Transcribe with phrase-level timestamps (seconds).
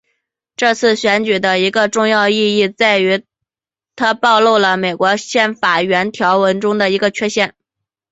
[0.55, 3.23] 这次选举的一个重要意义在于
[3.95, 7.53] 它暴露了美国宪法原始条文中的一个缺陷。